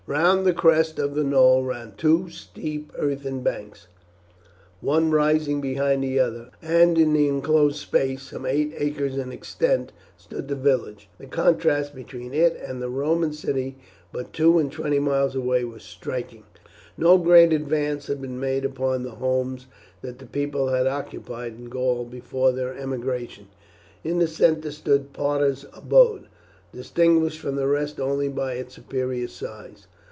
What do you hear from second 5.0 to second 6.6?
rising behind the other,